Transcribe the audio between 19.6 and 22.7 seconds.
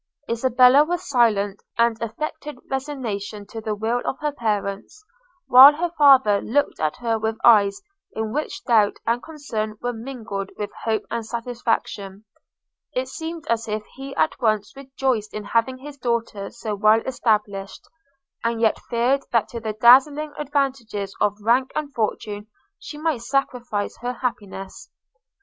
dazzling advantages of rank and fortune